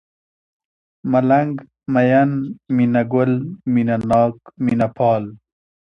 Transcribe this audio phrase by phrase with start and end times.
[1.11, 1.53] ملنگ،
[1.93, 2.29] مين،
[2.75, 3.31] مينه گل،
[3.73, 4.35] مينه ناک،
[4.65, 5.23] مينه پال